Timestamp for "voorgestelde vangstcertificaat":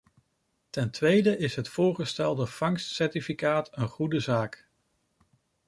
1.69-3.77